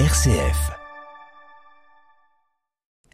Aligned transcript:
RCF. 0.00 0.72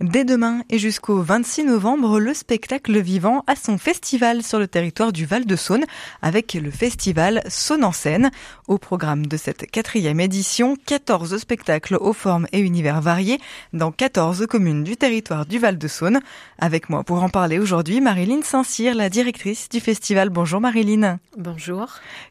Dès 0.00 0.24
demain 0.24 0.62
et 0.70 0.78
jusqu'au 0.78 1.20
26 1.20 1.64
novembre, 1.64 2.18
le 2.18 2.32
spectacle 2.32 2.98
vivant 3.02 3.44
a 3.46 3.54
son 3.54 3.76
festival 3.76 4.42
sur 4.42 4.58
le 4.58 4.66
territoire 4.66 5.12
du 5.12 5.26
Val-de-Saône 5.26 5.84
avec 6.22 6.54
le 6.54 6.70
festival 6.70 7.42
Saône 7.48 7.84
en 7.84 7.92
scène. 7.92 8.30
Au 8.66 8.78
programme 8.78 9.26
de 9.26 9.36
cette 9.36 9.70
quatrième 9.70 10.20
édition, 10.20 10.74
14 10.86 11.36
spectacles 11.36 11.96
aux 12.00 12.14
formes 12.14 12.46
et 12.52 12.60
univers 12.60 13.02
variés 13.02 13.40
dans 13.74 13.92
14 13.92 14.46
communes 14.46 14.82
du 14.82 14.96
territoire 14.96 15.44
du 15.44 15.58
Val-de-Saône. 15.58 16.20
Avec 16.58 16.88
moi 16.88 17.04
pour 17.04 17.22
en 17.22 17.28
parler 17.28 17.58
aujourd'hui, 17.58 18.00
Marilyn 18.00 18.40
Saint-Cyr, 18.40 18.94
la 18.94 19.10
directrice 19.10 19.68
du 19.68 19.80
festival. 19.80 20.30
Bonjour 20.30 20.62
Marilyn. 20.62 21.18
Bonjour. 21.36 21.88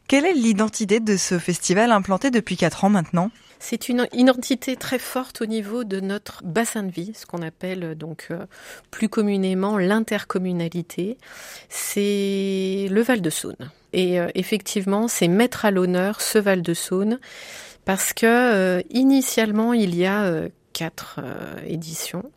Quelle 0.08 0.26
est 0.26 0.34
l'identité 0.34 0.98
de 0.98 1.16
ce 1.16 1.38
festival 1.38 1.92
implanté 1.92 2.32
depuis 2.32 2.56
4 2.56 2.82
ans 2.82 2.90
maintenant? 2.90 3.30
C'est 3.60 3.90
une 3.90 4.08
identité 4.12 4.74
très 4.74 4.98
forte 4.98 5.42
au 5.42 5.46
niveau 5.46 5.84
de 5.84 6.00
notre 6.00 6.42
bassin 6.42 6.82
de 6.82 6.90
vie, 6.90 7.12
ce 7.14 7.26
qu'on 7.26 7.42
appelle 7.42 7.94
donc 7.94 8.28
euh, 8.30 8.46
plus 8.90 9.10
communément 9.10 9.76
l'intercommunalité. 9.76 11.18
C'est 11.68 12.88
le 12.90 13.02
Val 13.02 13.20
de 13.20 13.30
Saône. 13.30 13.70
Et 13.92 14.18
euh, 14.18 14.28
effectivement, 14.34 15.08
c'est 15.08 15.28
mettre 15.28 15.66
à 15.66 15.70
l'honneur 15.70 16.22
ce 16.22 16.38
Val 16.38 16.62
de 16.62 16.72
Saône 16.72 17.20
parce 17.84 18.14
que 18.14 18.26
euh, 18.26 18.82
initialement 18.88 19.74
il 19.74 19.94
y 19.94 20.06
a 20.06 20.48
quatre 20.72 21.20
éditions. 21.66 22.30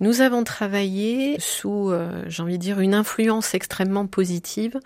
Nous 0.00 0.20
avons 0.20 0.44
travaillé 0.44 1.36
sous, 1.40 1.92
j'ai 2.26 2.42
envie 2.42 2.58
de 2.58 2.62
dire, 2.62 2.80
une 2.80 2.94
influence 2.94 3.54
extrêmement 3.54 4.06
positive 4.06 4.78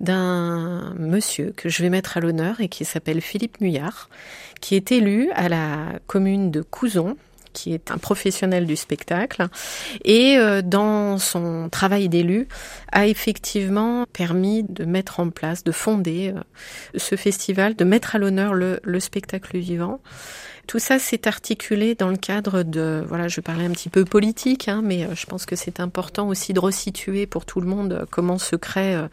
d'un 0.00 0.94
monsieur 0.98 1.52
que 1.56 1.68
je 1.68 1.82
vais 1.82 1.90
mettre 1.90 2.16
à 2.16 2.20
l'honneur 2.20 2.60
et 2.60 2.68
qui 2.68 2.84
s'appelle 2.84 3.20
Philippe 3.20 3.60
Muyard, 3.60 4.08
qui 4.60 4.74
est 4.74 4.92
élu 4.92 5.30
à 5.34 5.48
la 5.48 5.98
commune 6.06 6.50
de 6.50 6.62
Couzon, 6.62 7.16
qui 7.54 7.72
est 7.72 7.90
un 7.90 7.98
professionnel 7.98 8.66
du 8.66 8.76
spectacle, 8.76 9.46
et 10.04 10.36
euh, 10.36 10.60
dans 10.60 11.18
son 11.18 11.68
travail 11.70 12.08
d'élu, 12.10 12.48
a 12.92 13.06
effectivement 13.06 14.04
permis 14.12 14.64
de 14.64 14.84
mettre 14.84 15.20
en 15.20 15.30
place, 15.30 15.64
de 15.64 15.72
fonder 15.72 16.34
euh, 16.34 16.40
ce 16.96 17.16
festival, 17.16 17.76
de 17.76 17.84
mettre 17.84 18.16
à 18.16 18.18
l'honneur 18.18 18.52
le 18.54 19.00
spectacle 19.00 19.56
vivant. 19.56 20.00
Tout 20.66 20.78
ça 20.78 20.98
s'est 20.98 21.28
articulé 21.28 21.94
dans 21.94 22.08
le 22.08 22.16
cadre 22.16 22.62
de, 22.62 23.04
voilà, 23.06 23.28
je 23.28 23.40
parlais 23.40 23.66
un 23.66 23.70
petit 23.70 23.90
peu 23.90 24.04
politique, 24.04 24.68
hein, 24.68 24.80
mais 24.82 25.04
euh, 25.04 25.14
je 25.14 25.26
pense 25.26 25.44
que 25.44 25.56
c'est 25.56 25.78
important 25.78 26.28
aussi 26.28 26.52
de 26.52 26.60
resituer 26.60 27.26
pour 27.26 27.44
tout 27.44 27.60
le 27.60 27.66
monde 27.66 27.92
euh, 27.92 28.06
comment 28.10 28.38
se 28.38 28.56
créent 28.56 28.96
euh, 28.96 29.08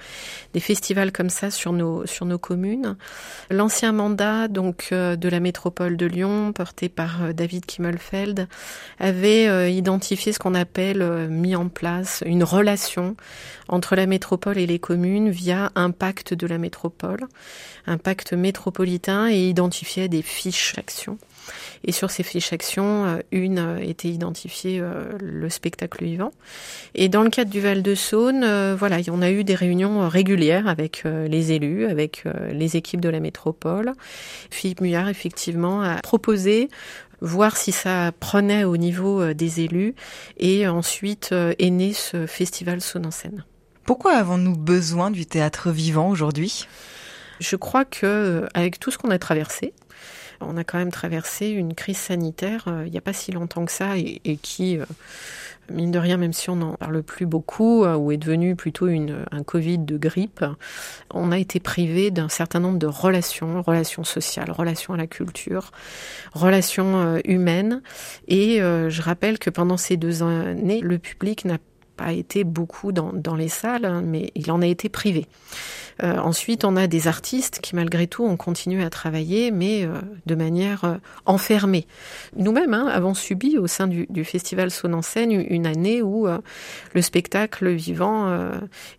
des 0.53 0.61
festivals 0.61 1.11
comme 1.11 1.29
ça 1.29 1.51
sur 1.51 1.73
nos 1.73 2.05
sur 2.05 2.25
nos 2.25 2.37
communes. 2.37 2.95
L'ancien 3.49 3.91
mandat 3.91 4.47
donc 4.47 4.89
de 4.91 5.29
la 5.29 5.39
métropole 5.39 5.97
de 5.97 6.05
Lyon, 6.05 6.53
porté 6.53 6.89
par 6.89 7.33
David 7.33 7.65
Kimmelfeld, 7.65 8.47
avait 8.99 9.73
identifié 9.73 10.33
ce 10.33 10.39
qu'on 10.39 10.55
appelle 10.55 11.29
mis 11.29 11.55
en 11.55 11.67
place 11.69 12.23
une 12.25 12.43
relation 12.43 13.15
entre 13.67 13.95
la 13.95 14.05
métropole 14.05 14.57
et 14.57 14.67
les 14.67 14.79
communes 14.79 15.29
via 15.29 15.71
un 15.75 15.91
pacte 15.91 16.33
de 16.33 16.47
la 16.47 16.57
métropole, 16.57 17.27
un 17.87 17.97
pacte 17.97 18.33
métropolitain 18.33 19.29
et 19.29 19.47
identifié 19.49 20.09
des 20.09 20.21
fiches 20.21 20.73
d'action. 20.75 21.17
Et 21.83 21.91
sur 21.91 22.11
ces 22.11 22.23
fiches 22.23 22.53
actions, 22.53 23.05
euh, 23.05 23.17
une 23.31 23.59
euh, 23.59 23.77
était 23.79 24.09
identifiée 24.09 24.79
euh, 24.79 25.03
le 25.19 25.49
spectacle 25.49 26.03
vivant. 26.03 26.31
Et 26.95 27.09
dans 27.09 27.23
le 27.23 27.29
cadre 27.29 27.49
du 27.49 27.59
Val 27.59 27.81
de 27.81 27.95
Saône, 27.95 28.45
voilà, 28.75 28.97
on 29.09 29.21
a 29.21 29.31
eu 29.31 29.43
des 29.43 29.55
réunions 29.55 30.07
régulières 30.07 30.67
avec 30.67 31.03
les 31.05 31.51
élus, 31.51 31.85
avec 31.85 32.25
les 32.51 32.75
équipes 32.75 33.01
de 33.01 33.09
la 33.09 33.19
métropole. 33.19 33.93
Philippe 34.49 34.81
Muyard, 34.81 35.09
effectivement, 35.09 35.81
a 35.81 35.95
proposé 36.01 36.69
voir 37.21 37.55
si 37.57 37.71
ça 37.71 38.11
prenait 38.19 38.63
au 38.63 38.77
niveau 38.77 39.33
des 39.33 39.61
élus. 39.61 39.95
Et 40.37 40.67
ensuite 40.67 41.31
est 41.31 41.69
né 41.69 41.93
ce 41.93 42.25
festival 42.25 42.81
Saône 42.81 43.07
en 43.07 43.11
scène. 43.11 43.45
Pourquoi 43.85 44.13
avons-nous 44.13 44.55
besoin 44.55 45.11
du 45.11 45.25
théâtre 45.25 45.71
vivant 45.71 46.09
aujourd'hui? 46.09 46.67
Je 47.39 47.55
crois 47.55 47.85
que 47.85 48.45
avec 48.53 48.79
tout 48.79 48.91
ce 48.91 48.97
qu'on 48.97 49.11
a 49.11 49.19
traversé, 49.19 49.73
on 50.41 50.57
a 50.57 50.63
quand 50.63 50.77
même 50.77 50.91
traversé 50.91 51.49
une 51.49 51.73
crise 51.73 51.97
sanitaire 51.97 52.65
euh, 52.67 52.83
il 52.85 52.91
n'y 52.91 52.97
a 52.97 53.01
pas 53.01 53.13
si 53.13 53.31
longtemps 53.31 53.65
que 53.65 53.71
ça 53.71 53.97
et, 53.97 54.37
qui, 54.41 54.77
euh, 54.77 54.85
mine 55.69 55.91
de 55.91 55.99
rien, 55.99 56.17
même 56.17 56.33
si 56.33 56.49
on 56.49 56.57
n'en 56.57 56.73
parle 56.73 57.01
plus 57.03 57.25
beaucoup, 57.25 57.83
euh, 57.83 57.95
ou 57.95 58.11
est 58.11 58.17
devenu 58.17 58.55
plutôt 58.55 58.87
une, 58.87 59.25
un 59.31 59.43
Covid 59.43 59.79
de 59.79 59.97
grippe, 59.97 60.43
on 61.13 61.31
a 61.31 61.37
été 61.37 61.59
privé 61.59 62.11
d'un 62.11 62.29
certain 62.29 62.59
nombre 62.59 62.79
de 62.79 62.87
relations, 62.87 63.61
relations 63.61 64.03
sociales, 64.03 64.51
relations 64.51 64.93
à 64.93 64.97
la 64.97 65.07
culture, 65.07 65.71
relations 66.33 67.19
humaines. 67.25 67.81
Et 68.27 68.57
je 68.59 69.01
rappelle 69.01 69.39
que 69.39 69.49
pendant 69.49 69.77
ces 69.77 69.97
deux 69.97 70.23
années, 70.23 70.81
le 70.81 70.99
public 70.99 71.45
n'a 71.45 71.57
pas 72.01 72.13
été 72.13 72.43
beaucoup 72.43 72.91
dans, 72.91 73.35
les 73.35 73.49
salles, 73.49 73.85
hein, 73.85 74.01
mais 74.03 74.31
il 74.35 74.51
en 74.51 74.61
a 74.61 74.67
été 74.67 74.89
privé. 74.89 75.27
Euh, 76.03 76.17
ensuite, 76.17 76.65
on 76.65 76.75
a 76.75 76.87
des 76.87 77.07
artistes 77.07 77.59
qui, 77.61 77.75
malgré 77.75 78.07
tout, 78.07 78.23
ont 78.23 78.37
continué 78.37 78.83
à 78.83 78.89
travailler, 78.89 79.51
mais 79.51 79.85
euh, 79.85 79.99
de 80.25 80.35
manière 80.35 80.83
euh, 80.85 80.95
enfermée. 81.25 81.85
Nous-mêmes 82.35 82.73
hein, 82.73 82.87
avons 82.87 83.13
subi 83.13 83.57
au 83.57 83.67
sein 83.67 83.87
du, 83.87 84.07
du 84.09 84.23
Festival 84.23 84.71
Saône 84.71 84.95
en 84.95 85.01
scène 85.01 85.31
une 85.31 85.67
année 85.67 86.01
où 86.01 86.27
le 86.93 87.01
spectacle 87.01 87.69
vivant 87.69 88.51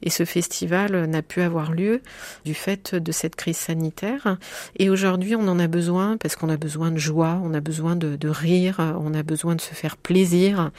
et 0.03 0.11
ce 0.11 0.25
festival 0.25 1.07
n'a 1.07 1.23
pu 1.23 1.41
avoir 1.41 1.73
lieu 1.73 2.03
du 2.45 2.55
fait 2.55 2.95
de 2.95 3.13
cette 3.13 3.37
crise 3.37 3.57
sanitaire. 3.57 4.37
Et 4.77 4.91
aujourd'hui, 4.91 5.35
on 5.35 5.49
en 5.49 5.59
a 5.59 5.67
besoin 5.67 6.17
parce 6.17 6.37
qu'on 6.37 6.49
a 6.49 6.57
besoin 6.57 6.91
de 6.91 6.99
joie, 6.99 7.41
on 7.43 7.55
a 7.55 7.61
besoin 7.61 7.97
de, 7.97 8.17
de 8.17 8.29
rire, 8.29 8.79
on 9.01 9.15
a 9.15 9.23
besoin 9.23 9.55
de 9.55 9.61
se 9.61 9.75
faire 9.75 9.97
plaisir, 9.97 10.71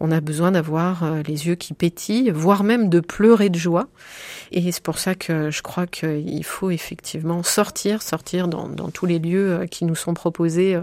on 0.00 0.10
a 0.10 0.20
besoin 0.20 0.52
d'avoir 0.52 1.04
les 1.26 1.46
yeux 1.46 1.54
qui 1.54 1.63
pétillent, 1.72 2.30
voire 2.30 2.64
même 2.64 2.88
de 2.88 3.00
pleurer 3.00 3.48
de 3.48 3.58
joie. 3.58 3.88
Et 4.52 4.70
c'est 4.70 4.82
pour 4.82 4.98
ça 4.98 5.14
que 5.14 5.50
je 5.50 5.62
crois 5.62 5.86
qu'il 5.86 6.44
faut 6.44 6.70
effectivement 6.70 7.42
sortir, 7.42 8.02
sortir 8.02 8.48
dans, 8.48 8.68
tous 8.90 9.06
les 9.06 9.18
lieux 9.18 9.52
euh, 9.52 9.66
qui 9.66 9.84
nous 9.84 9.94
sont 9.94 10.14
proposés 10.14 10.74
euh, 10.74 10.82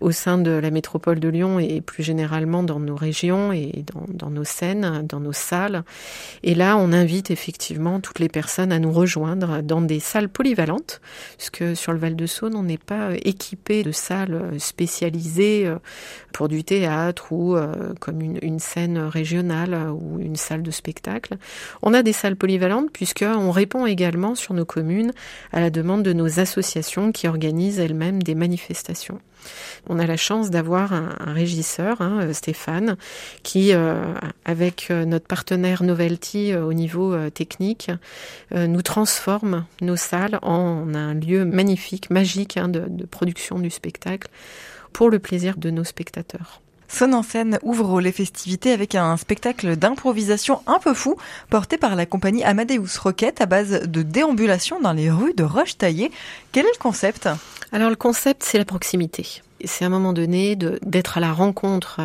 au 0.00 0.12
sein 0.12 0.38
de 0.38 0.50
la 0.50 0.70
métropole 0.70 1.18
de 1.18 1.28
Lyon 1.28 1.58
et 1.58 1.80
plus 1.80 2.02
généralement 2.02 2.62
dans 2.62 2.78
nos 2.78 2.94
régions 2.94 3.52
et 3.52 3.84
dans, 4.12 4.30
nos 4.30 4.44
scènes, 4.44 5.06
dans 5.08 5.20
nos 5.20 5.32
salles. 5.32 5.84
Et 6.42 6.54
là, 6.54 6.76
on 6.76 6.92
invite 6.92 7.30
effectivement 7.30 8.00
toutes 8.00 8.18
les 8.18 8.28
personnes 8.28 8.72
à 8.72 8.78
nous 8.78 8.92
rejoindre 8.92 9.62
dans 9.62 9.80
des 9.80 10.00
salles 10.00 10.28
polyvalentes, 10.28 11.00
puisque 11.38 11.76
sur 11.76 11.92
le 11.92 11.98
Val-de-Saône, 11.98 12.54
on 12.54 12.62
n'est 12.62 12.78
pas 12.78 13.10
équipé 13.22 13.82
de 13.82 13.92
salles 13.92 14.52
spécialisées 14.58 15.72
pour 16.32 16.48
du 16.48 16.64
théâtre 16.64 17.32
ou 17.32 17.56
euh, 17.56 17.94
comme 18.00 18.20
une, 18.20 18.38
une 18.42 18.58
scène 18.58 18.98
régionale 18.98 19.90
ou 19.92 20.09
une 20.18 20.36
salle 20.36 20.62
de 20.62 20.70
spectacle. 20.70 21.36
On 21.82 21.94
a 21.94 22.02
des 22.02 22.12
salles 22.12 22.36
polyvalentes 22.36 22.90
puisqu'on 22.92 23.50
répond 23.50 23.86
également 23.86 24.34
sur 24.34 24.54
nos 24.54 24.64
communes 24.64 25.12
à 25.52 25.60
la 25.60 25.70
demande 25.70 26.02
de 26.02 26.12
nos 26.12 26.40
associations 26.40 27.12
qui 27.12 27.28
organisent 27.28 27.78
elles-mêmes 27.78 28.22
des 28.22 28.34
manifestations. 28.34 29.20
On 29.88 29.98
a 29.98 30.06
la 30.06 30.16
chance 30.16 30.50
d'avoir 30.50 30.92
un, 30.92 31.32
régisseur, 31.32 32.00
hein, 32.00 32.20
euh, 32.22 32.32
Stéphane, 32.32 32.96
qui, 33.42 33.72
euh, 33.72 34.14
avec 34.44 34.88
euh, 34.90 35.04
notre 35.04 35.26
partenaire 35.26 35.82
Novelty 35.82 36.54
au 36.54 36.72
niveau 36.72 37.16
technique, 37.30 37.90
nous 38.52 38.82
transforme 38.82 39.64
nos 39.80 39.96
salles 39.96 40.38
en 40.42 40.94
un 40.94 41.14
lieu 41.14 41.44
magnifique, 41.44 42.10
magique 42.10 42.56
hein, 42.56 42.68
de 42.68 43.06
production 43.06 43.58
du 43.58 43.70
spectacle 43.70 44.28
pour 44.92 45.10
le 45.10 45.18
plaisir 45.18 45.56
de 45.56 45.70
nos 45.70 45.84
spectateurs. 45.84 46.60
Son 46.92 47.12
en 47.12 47.22
scène 47.22 47.58
ouvre 47.62 48.00
les 48.00 48.12
festivités 48.12 48.72
avec 48.72 48.94
un 48.94 49.16
spectacle 49.16 49.76
d'improvisation 49.76 50.60
un 50.66 50.78
peu 50.78 50.92
fou 50.92 51.16
porté 51.48 51.78
par 51.78 51.94
la 51.94 52.04
compagnie 52.04 52.44
Amadeus 52.44 52.98
Rocket 53.02 53.40
à 53.40 53.46
base 53.46 53.82
de 53.82 54.02
déambulation 54.02 54.80
dans 54.80 54.92
les 54.92 55.10
rues 55.10 55.32
de 55.34 55.44
Roche-Taillé. 55.44 56.10
Quel 56.52 56.66
est 56.66 56.72
le 56.74 56.82
concept? 56.82 57.28
Alors 57.72 57.90
le 57.90 57.96
concept 57.96 58.42
c'est 58.42 58.58
la 58.58 58.64
proximité 58.64 59.40
c'est 59.64 59.84
à 59.84 59.86
un 59.86 59.90
moment 59.90 60.12
donné 60.12 60.56
d'être 60.56 61.18
à 61.18 61.20
la 61.20 61.32
rencontre 61.32 62.00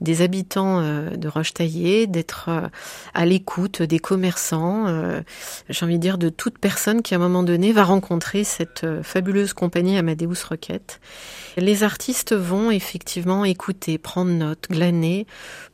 des 0.00 0.22
habitants 0.22 0.80
euh, 0.80 1.10
de 1.10 1.28
Roche-Taillé, 1.28 2.06
d'être 2.06 2.46
euh, 2.48 2.68
à 3.14 3.26
l'écoute 3.26 3.82
des 3.82 3.98
commerçants, 3.98 4.86
euh, 4.88 5.20
j'ai 5.68 5.84
envie 5.84 5.96
de 5.96 6.02
dire 6.02 6.18
de 6.18 6.28
toute 6.28 6.58
personne 6.58 7.02
qui 7.02 7.14
à 7.14 7.16
un 7.16 7.20
moment 7.20 7.42
donné 7.42 7.72
va 7.72 7.84
rencontrer 7.84 8.44
cette 8.44 8.86
fabuleuse 9.02 9.52
compagnie 9.52 9.96
Amadeus 9.96 10.44
Rocket. 10.48 11.00
Les 11.56 11.82
artistes 11.82 12.34
vont 12.34 12.70
effectivement 12.70 13.44
écouter, 13.44 13.98
prendre 13.98 14.30
note, 14.30 14.66
glaner 14.70 15.26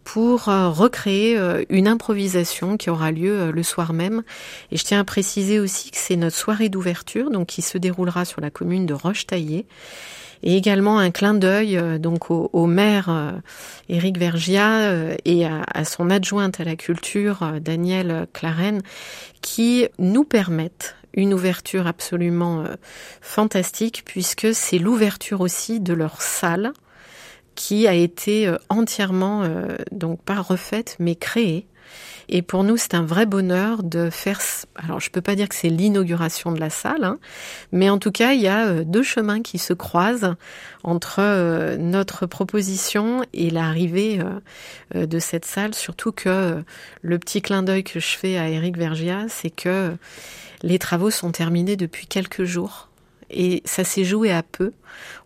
pour 0.05 0.45
recréer 0.45 1.39
une 1.69 1.89
improvisation 1.89 2.77
qui 2.77 2.91
aura 2.91 3.11
lieu 3.11 3.51
le 3.51 3.63
soir 3.63 3.93
même. 3.93 4.23
Et 4.71 4.77
je 4.77 4.85
tiens 4.85 5.01
à 5.01 5.05
préciser 5.05 5.59
aussi 5.59 5.91
que 5.91 5.99
c'est 5.99 6.17
notre 6.17 6.37
soirée 6.37 6.69
d'ouverture, 6.69 7.31
donc 7.31 7.49
qui 7.49 7.63
se 7.63 7.77
déroulera 7.77 8.25
sur 8.25 8.41
la 8.41 8.51
commune 8.51 8.87
de 8.87 8.95
Roche-Taillé 8.95 9.67
et 10.43 10.57
également 10.57 10.99
un 10.99 11.11
clin 11.11 11.35
d'œil 11.35 11.77
euh, 11.77 11.99
donc 11.99 12.31
au, 12.31 12.67
maire 12.67 13.09
euh, 13.09 13.33
Éric 13.89 14.19
Vergia 14.19 14.81
euh, 14.81 15.17
et 15.25 15.47
à, 15.47 15.63
à, 15.73 15.85
son 15.85 16.11
adjointe 16.11 16.61
à 16.61 16.65
la 16.65 16.77
culture 16.77 17.55
Daniel 17.61 18.27
Claren 18.33 18.81
qui 19.43 19.87
nous 19.99 20.25
permettent 20.25 20.97
une 21.15 21.33
ouverture 21.33 21.87
absolument 21.87 22.65
fantastique 23.23 24.03
puisque 24.05 24.55
c'est 24.55 24.79
l'ouverture 24.79 25.41
aussi 25.41 25.81
de 25.81 25.95
leur 25.95 26.21
salle 26.21 26.73
qui 27.55 27.89
a 27.89 27.95
été 27.95 28.55
entièrement, 28.69 29.45
donc 29.91 30.21
pas 30.21 30.43
refaite, 30.43 30.97
mais 30.99 31.15
créée 31.15 31.67
et 32.29 32.43
pour 32.43 32.65
nous, 32.65 32.77
c'est 32.77 32.95
un 32.95 33.05
vrai 33.05 33.27
bonheur 33.27 33.83
de 33.83 34.11
faire. 34.11 34.41
Alors, 34.75 35.01
je 35.01 35.11
peux 35.11 35.21
pas 35.21 35.37
dire 35.37 35.49
que 35.49 35.55
c'est 35.55 35.69
l'inauguration 35.69 36.53
de 36.53 36.59
la 36.59 36.71
salle, 36.71 37.05
hein, 37.05 37.19
mais 37.73 37.89
en 37.89 37.99
tout 37.99 38.11
cas, 38.11 38.33
il 38.33 38.41
y 38.41 38.49
a 38.49 38.67
euh, 38.67 38.85
deux 38.85 39.03
chemins 39.03 39.43
qui 39.43 39.59
se 39.59 39.73
croisent 39.73 40.35
entre 40.83 41.21
euh, 41.21 41.77
notre 41.77 42.27
proposition 42.27 43.25
et 43.33 43.51
l'arrivée 43.51 44.21
euh, 44.95 45.07
de 45.07 45.19
cette 45.19 45.45
salle. 45.45 45.75
Surtout 45.75 46.13
que 46.13 46.63
le 47.03 47.19
petit 47.19 47.43
clin 47.43 47.63
d'œil 47.63 47.85
que 47.85 48.01
je 48.01 48.17
fais 48.17 48.37
à 48.39 48.49
Eric 48.49 48.77
Vergia, 48.77 49.27
c'est 49.29 49.51
que 49.51 49.97
les 50.63 50.79
travaux 50.79 51.11
sont 51.11 51.33
terminés 51.33 51.77
depuis 51.77 52.07
quelques 52.07 52.45
jours 52.45 52.86
et 53.31 53.63
ça 53.65 53.85
s'est 53.85 54.05
joué 54.05 54.33
à 54.33 54.43
peu. 54.43 54.73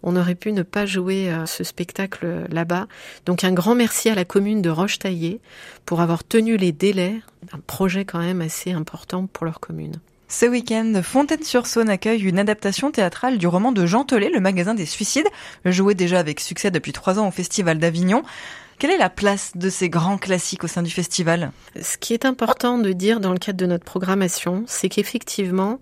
On 0.03 0.17
aurait 0.17 0.35
pu 0.35 0.53
ne 0.53 0.63
pas 0.63 0.87
jouer 0.87 1.31
euh, 1.31 1.47
ce 1.47 1.65
spectacle 1.65 2.47
là-bas. 2.51 2.87
Donc 3.27 3.45
un 3.45 3.53
grand 3.53 3.75
merci 3.75 4.09
à 4.09 4.15
la 4.15 4.25
commune 4.25 4.63
de 4.63 4.71
Roche-Taillé 4.71 5.41
pour 5.87 6.01
avoir 6.01 6.25
tenu 6.25 6.57
les 6.57 6.73
délais 6.73 7.21
d'un 7.53 7.61
projet 7.67 8.05
quand 8.05 8.21
même 8.21 8.41
assez 8.41 8.73
important 8.73 9.27
pour 9.27 9.45
leur 9.45 9.61
commune. 9.61 10.01
Ce 10.31 10.47
week-end, 10.47 10.93
Fontaine-sur-Saône 11.03 11.91
accueille 11.91 12.23
une 12.23 12.39
adaptation 12.39 12.93
théâtrale 12.93 13.37
du 13.37 13.49
roman 13.49 13.73
de 13.73 13.85
Jean 13.85 14.05
Tollet, 14.05 14.31
Le 14.33 14.39
magasin 14.39 14.75
des 14.75 14.87
suicides, 14.87 15.27
joué 15.65 15.95
déjà 15.95 16.21
avec 16.21 16.39
succès 16.39 16.71
depuis 16.71 16.93
trois 16.93 17.19
ans 17.19 17.27
au 17.27 17.33
Festival 17.33 17.81
d'Avignon. 17.81 18.23
Quelle 18.81 18.93
est 18.93 18.97
la 18.97 19.11
place 19.11 19.53
de 19.57 19.69
ces 19.69 19.91
grands 19.91 20.17
classiques 20.17 20.65
au 20.65 20.67
sein 20.67 20.83
du 20.83 20.91
festival? 20.91 21.53
Ce 21.83 21.99
qui 21.99 22.15
est 22.15 22.25
important 22.25 22.79
de 22.79 22.95
dire 22.95 23.21
dans 23.21 23.35
le 23.35 23.39
cadre 23.39 23.59
de 23.59 23.67
notre 23.67 23.85
programmation, 23.85 24.65
c'est 24.67 24.89
qu'effectivement, 24.89 25.81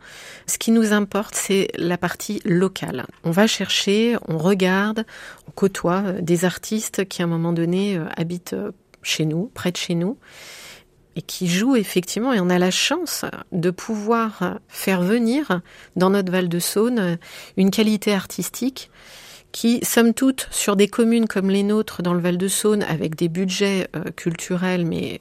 ce 0.49 0.59
qui 0.59 0.73
nous 0.73 0.93
importe, 0.93 1.37
c'est 1.37 1.69
la 1.77 1.97
partie 1.97 2.43
locale. 2.45 3.07
On 3.23 3.31
va 3.31 3.47
chercher, 3.47 4.17
on 4.27 4.37
regarde, 4.37 5.07
on 5.47 5.53
côtoie 5.53 6.03
euh, 6.07 6.21
des 6.21 6.45
artistes 6.45 7.07
qui 7.07 7.23
à 7.23 7.27
un 7.27 7.29
moment 7.29 7.53
donné 7.53 7.97
euh, 7.97 8.07
habitent 8.17 8.55
euh, 8.55 8.73
chez 9.05 9.27
nous, 9.27 9.49
près 9.55 9.71
de 9.71 9.77
chez 9.77 9.95
nous 9.95 10.19
et 11.15 11.23
qui 11.23 11.47
jouent 11.47 11.77
effectivement, 11.77 12.33
et 12.33 12.41
on 12.41 12.51
a 12.51 12.59
la 12.59 12.73
chance 12.73 13.25
de 13.53 13.71
pouvoir 13.71 14.59
faire 14.67 15.03
venir 15.03 15.61
dans 15.95 16.11
notre 16.11 16.33
Val 16.33 16.49
de 16.49 16.59
Saône 16.59 17.19
une 17.57 17.71
qualité 17.71 18.13
artistique 18.13 18.91
qui, 19.53 19.81
somme 19.83 20.15
toute, 20.15 20.49
sur 20.51 20.77
des 20.77 20.89
communes 20.89 21.27
comme 21.27 21.51
les 21.51 21.63
nôtres 21.63 22.03
dans 22.03 22.15
le 22.15 22.21
Val-de-Saône, 22.21 22.83
avec 22.83 23.15
des 23.17 23.29
budgets 23.29 23.89
euh, 23.97 24.05
culturels, 24.15 24.85
mais 24.85 25.21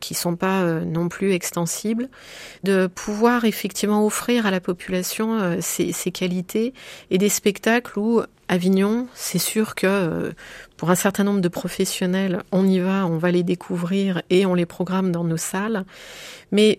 qui 0.00 0.14
sont 0.14 0.34
pas 0.34 0.62
euh, 0.62 0.84
non 0.84 1.08
plus 1.08 1.32
extensibles, 1.32 2.08
de 2.64 2.86
pouvoir 2.86 3.44
effectivement 3.44 4.04
offrir 4.04 4.46
à 4.46 4.50
la 4.50 4.60
population 4.60 5.38
euh, 5.38 5.56
ces, 5.60 5.92
qualités 6.10 6.72
et 7.10 7.18
des 7.18 7.28
spectacles 7.28 7.98
où 7.98 8.22
Avignon, 8.48 9.06
c'est 9.14 9.38
sûr 9.38 9.76
que 9.76 10.32
pour 10.76 10.90
un 10.90 10.96
certain 10.96 11.22
nombre 11.22 11.40
de 11.40 11.48
professionnels, 11.48 12.42
on 12.50 12.66
y 12.66 12.80
va, 12.80 13.06
on 13.06 13.16
va 13.16 13.30
les 13.30 13.44
découvrir 13.44 14.22
et 14.28 14.44
on 14.44 14.54
les 14.54 14.66
programme 14.66 15.12
dans 15.12 15.22
nos 15.22 15.36
salles. 15.36 15.84
Mais 16.50 16.78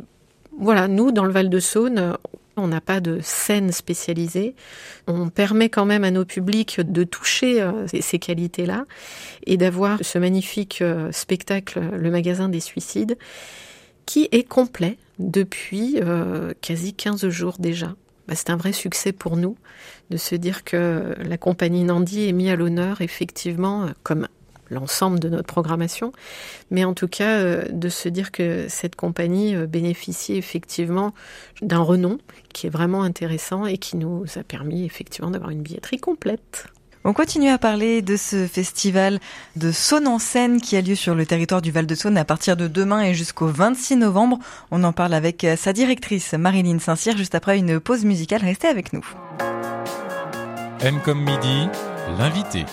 voilà, 0.60 0.90
nous, 0.90 1.14
dans 1.14 1.24
le 1.24 1.32
Val-de-Saône, 1.32 2.18
on 2.62 2.68
n'a 2.68 2.82
pas 2.82 3.00
de 3.00 3.20
scène 3.22 3.72
spécialisée. 3.72 4.56
On 5.08 5.30
permet 5.30 5.70
quand 5.70 5.86
même 5.86 6.04
à 6.04 6.12
nos 6.12 6.26
publics 6.26 6.80
de 6.80 7.04
toucher 7.04 7.62
euh, 7.62 7.86
ces 7.88 8.20
qualités-là 8.20 8.86
et 9.46 9.58
d'avoir 9.58 10.00
ce 10.02 10.18
magnifique 10.18 10.82
euh, 10.82 11.12
spectacle, 11.12 11.82
Le 11.94 12.12
magasin 12.12 12.50
des 12.50 12.60
suicides, 12.60 13.18
qui 14.06 14.30
est 14.32 14.48
complet 14.48 14.98
depuis 15.20 16.00
euh, 16.02 16.54
quasi 16.62 16.94
15 16.94 17.28
jours 17.30 17.56
déjà. 17.60 17.96
Bah, 18.28 18.36
c'est 18.36 18.50
un 18.50 18.58
vrai 18.58 18.72
succès 18.72 19.12
pour 19.12 19.38
nous 19.38 19.56
de 20.10 20.18
se 20.18 20.36
dire 20.36 20.64
que 20.64 21.16
la 21.18 21.38
compagnie 21.38 21.84
Nandi 21.84 22.28
est 22.28 22.34
mise 22.34 22.50
à 22.50 22.56
l'honneur 22.56 23.02
effectivement 23.02 23.90
comme 24.04 24.28
l'ensemble 24.72 25.20
de 25.20 25.30
notre 25.30 25.48
programmation, 25.48 26.12
mais 26.72 26.84
en 26.84 26.94
tout 26.94 27.08
cas 27.08 27.38
euh, 27.38 27.66
de 27.70 27.90
se 27.90 28.10
dire 28.10 28.32
que 28.32 28.66
cette 28.70 28.96
compagnie 28.96 29.56
euh, 29.56 29.68
bénéficie 29.68 30.36
effectivement 30.36 31.14
d'un 31.62 31.82
renom 31.82 32.18
qui 32.54 32.68
est 32.68 32.72
vraiment 32.72 33.04
intéressant 33.04 33.66
et 33.66 33.78
qui 33.78 33.98
nous 33.98 34.26
a 34.36 34.44
permis 34.44 34.86
effectivement 34.86 35.30
d'avoir 35.30 35.52
une 35.52 35.62
billetterie 35.62 36.00
complète. 36.00 36.66
On 37.04 37.14
continue 37.14 37.50
à 37.50 37.58
parler 37.58 38.04
de 38.04 38.16
ce 38.16 38.46
festival 38.46 39.20
de 39.56 39.72
Saône 39.72 40.08
en 40.08 40.20
scène 40.20 40.62
qui 40.62 40.78
a 40.78 40.82
lieu 40.82 40.94
sur 40.94 41.16
le 41.16 41.26
territoire 41.26 41.62
du 41.62 41.72
Val-de-Saône 41.72 42.18
à 42.18 42.26
partir 42.26 42.56
de 42.56 42.68
demain 42.68 43.02
et 43.02 43.16
jusqu'au 43.16 43.48
26 43.48 43.98
novembre. 43.98 44.38
On 44.70 44.84
en 44.84 44.94
parle 44.94 45.16
avec 45.16 45.44
euh, 45.44 45.56
sa 45.56 45.74
directrice 45.74 46.34
Marilyn 46.34 46.78
Saint-Cyr 46.78 47.18
juste 47.18 47.34
après 47.34 47.58
une 47.58 47.80
pause 47.80 48.06
musicale. 48.06 48.42
Restez 48.42 48.68
avec 48.68 48.94
nous. 48.94 49.06
M 50.82 51.00
comme 51.04 51.22
midi, 51.24 51.68
l'invité. 52.20 52.66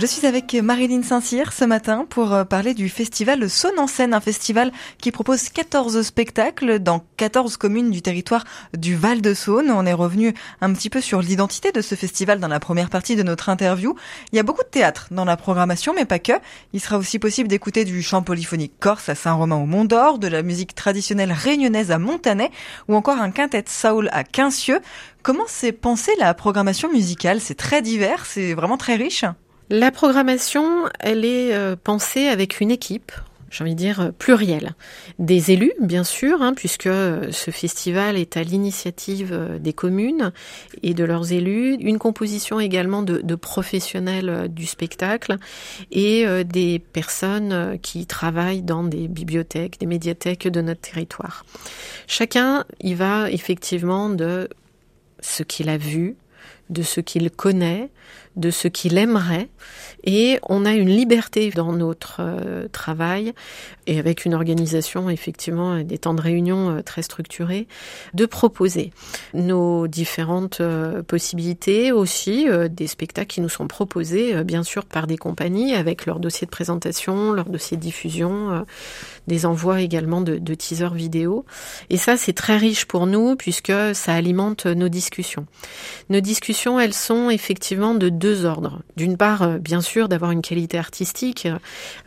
Je 0.00 0.06
suis 0.06 0.28
avec 0.28 0.54
Marilyn 0.54 1.02
Saint-Cyr 1.02 1.52
ce 1.52 1.64
matin 1.64 2.06
pour 2.08 2.32
euh, 2.32 2.44
parler 2.44 2.72
du 2.72 2.88
festival 2.88 3.50
Saône 3.50 3.80
en 3.80 3.88
scène, 3.88 4.14
un 4.14 4.20
festival 4.20 4.70
qui 4.98 5.10
propose 5.10 5.48
14 5.48 6.02
spectacles 6.02 6.78
dans 6.78 7.04
14 7.16 7.56
communes 7.56 7.90
du 7.90 8.00
territoire 8.00 8.44
du 8.76 8.94
Val-de-Saône. 8.94 9.72
On 9.72 9.86
est 9.86 9.92
revenu 9.92 10.34
un 10.60 10.72
petit 10.72 10.88
peu 10.88 11.00
sur 11.00 11.20
l'identité 11.20 11.72
de 11.72 11.80
ce 11.80 11.96
festival 11.96 12.38
dans 12.38 12.46
la 12.46 12.60
première 12.60 12.90
partie 12.90 13.16
de 13.16 13.24
notre 13.24 13.48
interview. 13.48 13.96
Il 14.30 14.36
y 14.36 14.38
a 14.38 14.44
beaucoup 14.44 14.62
de 14.62 14.68
théâtre 14.68 15.08
dans 15.10 15.24
la 15.24 15.36
programmation, 15.36 15.92
mais 15.96 16.04
pas 16.04 16.20
que. 16.20 16.34
Il 16.72 16.80
sera 16.80 16.96
aussi 16.96 17.18
possible 17.18 17.48
d'écouter 17.48 17.84
du 17.84 18.00
chant 18.00 18.22
polyphonique 18.22 18.74
corse 18.78 19.08
à 19.08 19.16
Saint-Romain 19.16 19.56
au 19.56 19.66
Mont 19.66 19.84
d'Or, 19.84 20.20
de 20.20 20.28
la 20.28 20.44
musique 20.44 20.76
traditionnelle 20.76 21.32
réunionnaise 21.32 21.90
à 21.90 21.98
Montanet 21.98 22.52
ou 22.86 22.94
encore 22.94 23.18
un 23.18 23.32
quintet 23.32 23.64
Saoul 23.66 24.10
à 24.12 24.22
Quincieux. 24.22 24.78
Comment 25.24 25.48
s'est 25.48 25.72
pensée 25.72 26.12
la 26.20 26.34
programmation 26.34 26.88
musicale? 26.88 27.40
C'est 27.40 27.56
très 27.56 27.82
divers, 27.82 28.26
c'est 28.26 28.54
vraiment 28.54 28.76
très 28.76 28.94
riche? 28.94 29.24
La 29.70 29.90
programmation, 29.90 30.88
elle 30.98 31.26
est 31.26 31.54
euh, 31.54 31.76
pensée 31.76 32.26
avec 32.28 32.60
une 32.60 32.70
équipe 32.70 33.12
j'ai 33.50 33.64
envie 33.64 33.72
de 33.72 33.78
dire, 33.78 34.00
euh, 34.00 34.10
plurielle. 34.10 34.74
Des 35.18 35.52
élus, 35.52 35.72
bien 35.80 36.04
sûr, 36.04 36.42
hein, 36.42 36.52
puisque 36.52 36.86
euh, 36.86 37.32
ce 37.32 37.50
festival 37.50 38.18
est 38.18 38.36
à 38.36 38.42
l'initiative 38.42 39.58
des 39.58 39.72
communes 39.72 40.32
et 40.82 40.92
de 40.92 41.02
leurs 41.02 41.32
élus, 41.32 41.74
une 41.80 41.98
composition 41.98 42.60
également 42.60 43.00
de 43.00 43.34
professionnels 43.34 44.48
du 44.50 44.66
spectacle 44.66 45.38
et 45.90 46.26
des 46.44 46.78
personnes 46.78 47.78
qui 47.80 48.04
travaillent 48.04 48.60
dans 48.60 48.84
des 48.84 49.08
bibliothèques, 49.08 49.80
des 49.80 49.86
médiathèques 49.86 50.46
de 50.46 50.60
notre 50.60 50.82
territoire. 50.82 51.46
Chacun 52.06 52.66
y 52.82 52.92
va 52.92 53.30
effectivement 53.30 54.10
de 54.10 54.50
ce 55.20 55.42
qu'il 55.42 55.70
a 55.70 55.78
vu, 55.78 56.16
de 56.70 56.82
ce 56.82 57.00
qu'il 57.00 57.30
connaît, 57.30 57.90
de 58.36 58.50
ce 58.50 58.68
qu'il 58.68 58.96
aimerait 58.98 59.48
et 60.04 60.38
on 60.48 60.64
a 60.64 60.72
une 60.72 60.88
liberté 60.88 61.50
dans 61.50 61.72
notre 61.72 62.18
euh, 62.20 62.68
travail 62.68 63.32
et 63.86 63.98
avec 63.98 64.24
une 64.24 64.34
organisation 64.34 65.10
effectivement 65.10 65.82
des 65.82 65.98
temps 65.98 66.14
de 66.14 66.20
réunion 66.20 66.70
euh, 66.70 66.82
très 66.82 67.02
structurés 67.02 67.66
de 68.14 68.26
proposer 68.26 68.92
nos 69.34 69.88
différentes 69.88 70.60
euh, 70.60 71.02
possibilités 71.02 71.90
aussi 71.90 72.46
des 72.70 72.86
spectacles 72.86 73.28
qui 73.28 73.40
nous 73.40 73.48
sont 73.48 73.66
proposés 73.66 74.44
bien 74.44 74.62
sûr 74.62 74.84
par 74.84 75.06
des 75.06 75.16
compagnies 75.16 75.74
avec 75.74 76.06
leur 76.06 76.20
dossier 76.20 76.46
de 76.46 76.50
présentation, 76.50 77.32
leur 77.32 77.46
dossier 77.46 77.76
de 77.76 77.82
diffusion, 77.82 78.64
des 79.26 79.46
envois 79.46 79.80
également 79.80 80.20
de, 80.20 80.38
de 80.38 80.54
teasers 80.54 80.94
vidéo 80.94 81.44
et 81.90 81.96
ça 81.96 82.16
c'est 82.16 82.32
très 82.32 82.56
riche 82.56 82.84
pour 82.84 83.06
nous 83.06 83.36
puisque 83.36 83.72
ça 83.94 84.14
alimente 84.14 84.66
nos 84.66 84.88
discussions. 84.88 85.46
Nos 86.08 86.20
discussions 86.20 86.57
elles 86.66 86.94
sont 86.94 87.30
effectivement 87.30 87.94
de 87.94 88.08
deux 88.08 88.44
ordres. 88.44 88.82
D'une 88.96 89.16
part, 89.16 89.42
euh, 89.42 89.58
bien 89.58 89.80
sûr, 89.80 90.08
d'avoir 90.08 90.30
une 90.30 90.42
qualité 90.42 90.78
artistique, 90.78 91.48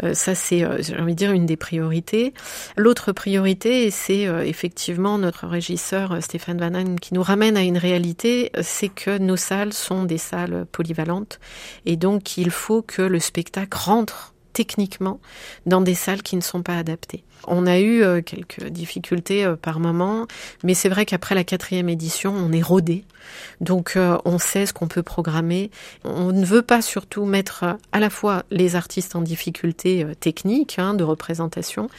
euh, 0.03 0.13
ça 0.13 0.35
c'est, 0.35 0.63
euh, 0.63 0.77
j'ai 0.81 0.97
envie 0.97 1.13
de 1.13 1.17
dire, 1.17 1.31
une 1.31 1.45
des 1.45 1.55
priorités. 1.55 2.33
L'autre 2.75 3.11
priorité, 3.11 3.89
c'est 3.91 4.23
effectivement 4.45 5.17
notre 5.17 5.47
régisseur 5.47 6.21
Stéphane 6.21 6.59
Van 6.59 6.95
qui 6.95 7.13
nous 7.13 7.23
ramène 7.23 7.57
à 7.57 7.63
une 7.63 7.77
réalité, 7.77 8.51
c'est 8.61 8.89
que 8.89 9.17
nos 9.17 9.37
salles 9.37 9.73
sont 9.73 10.03
des 10.03 10.17
salles 10.17 10.65
polyvalentes 10.71 11.39
et 11.85 11.95
donc 11.95 12.37
il 12.37 12.51
faut 12.51 12.81
que 12.81 13.01
le 13.01 13.19
spectacle 13.19 13.77
rentre 13.77 14.33
techniquement 14.53 15.19
dans 15.65 15.81
des 15.81 15.95
salles 15.95 16.23
qui 16.23 16.35
ne 16.35 16.41
sont 16.41 16.61
pas 16.61 16.77
adaptées. 16.77 17.23
On 17.47 17.65
a 17.65 17.79
eu 17.79 18.03
euh, 18.03 18.21
quelques 18.21 18.63
difficultés 18.65 19.45
euh, 19.45 19.55
par 19.55 19.79
moment, 19.79 20.27
mais 20.63 20.73
c'est 20.73 20.89
vrai 20.89 21.05
qu'après 21.05 21.35
la 21.35 21.43
quatrième 21.43 21.89
édition, 21.89 22.33
on 22.35 22.51
est 22.51 22.61
rodé. 22.61 23.03
Donc 23.61 23.93
euh, 23.95 24.17
on 24.25 24.37
sait 24.37 24.65
ce 24.65 24.73
qu'on 24.73 24.87
peut 24.87 25.03
programmer. 25.03 25.71
On 26.03 26.31
ne 26.31 26.45
veut 26.45 26.61
pas 26.61 26.81
surtout 26.81 27.25
mettre 27.25 27.65
à 27.91 27.99
la 27.99 28.09
fois 28.09 28.43
les 28.51 28.75
artistes 28.75 29.15
en 29.15 29.21
difficulté 29.21 30.05
technique 30.19 30.77
hein, 30.79 30.93
de 30.93 31.03
représentation, 31.03 31.89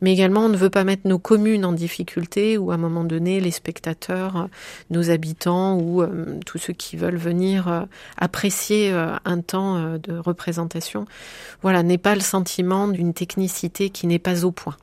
mais 0.00 0.12
également 0.12 0.44
on 0.44 0.48
ne 0.48 0.56
veut 0.56 0.70
pas 0.70 0.84
mettre 0.84 1.06
nos 1.06 1.18
communes 1.18 1.64
en 1.64 1.72
difficulté 1.72 2.58
ou 2.58 2.70
à 2.70 2.74
un 2.74 2.78
moment 2.78 3.04
donné 3.04 3.40
les 3.40 3.52
spectateurs, 3.52 4.48
nos 4.90 5.10
habitants 5.10 5.78
ou 5.78 6.04
tous 6.44 6.58
ceux 6.58 6.72
qui 6.72 6.96
veulent 6.96 7.16
venir 7.16 7.86
apprécier 8.18 8.92
un 8.92 9.40
temps 9.40 9.96
de 9.98 10.18
représentation. 10.18 11.06
Voilà, 11.62 11.82
n'est 11.82 11.98
pas 11.98 12.14
le 12.14 12.20
sentiment 12.20 12.88
d'une 12.88 13.14
technicité 13.14 13.90
qui 13.90 14.06
n'est 14.06 14.18
pas 14.18 14.44
au 14.44 14.50
point. 14.50 14.76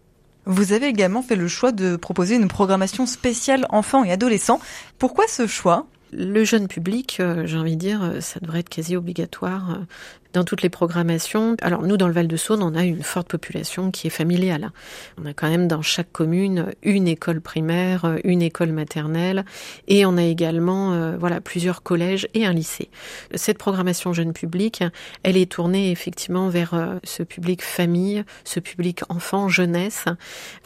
Vous 0.46 0.74
avez 0.74 0.88
également 0.88 1.22
fait 1.22 1.36
le 1.36 1.48
choix 1.48 1.72
de 1.72 1.96
proposer 1.96 2.36
une 2.36 2.48
programmation 2.48 3.06
spéciale 3.06 3.66
enfants 3.70 4.04
et 4.04 4.12
adolescents. 4.12 4.60
Pourquoi 4.98 5.28
ce 5.28 5.48
choix? 5.48 5.86
Le 6.12 6.44
jeune 6.44 6.68
public, 6.68 7.22
j'ai 7.46 7.58
envie 7.58 7.76
de 7.76 7.80
dire, 7.80 8.14
ça 8.20 8.40
devrait 8.40 8.60
être 8.60 8.70
quasi 8.70 8.96
obligatoire 8.96 9.80
dans 10.34 10.44
toutes 10.44 10.62
les 10.62 10.70
programmations. 10.70 11.56
Alors 11.62 11.82
nous, 11.82 11.98
dans 11.98 12.08
le 12.08 12.14
Val-de-Saône, 12.14 12.62
on 12.62 12.76
a 12.76 12.84
une 12.84 13.04
forte 13.04 13.28
population 13.28 13.92
qui 13.92 14.08
est 14.08 14.12
familiale. 14.12 14.72
On 15.22 15.26
a 15.26 15.34
quand 15.34 15.50
même 15.50 15.68
dans 15.68 15.82
chaque 15.82 16.12
commune 16.12 16.68
une 16.84 17.08
école 17.08 17.42
primaire, 17.42 18.18
une 18.24 18.42
école 18.42 18.72
maternelle, 18.72 19.46
et 19.88 20.06
on 20.06 20.18
a 20.18 20.24
également 20.24 20.94
euh, 20.94 21.18
voilà 21.18 21.42
plusieurs 21.42 21.82
collèges 21.82 22.28
et 22.34 22.46
un 22.46 22.54
lycée. 22.54 22.90
Cette 23.34 23.58
programmation 23.58 24.14
jeune 24.14 24.34
public, 24.34 24.84
elle 25.24 25.38
est 25.38 25.52
tournée 25.52 25.92
effectivement 25.92 26.50
vers 26.50 26.74
euh, 26.74 26.96
ce 27.04 27.24
public 27.24 27.64
famille, 27.64 28.24
ce 28.44 28.60
public 28.60 29.02
enfant, 29.10 29.50
jeunesse, 29.50 30.06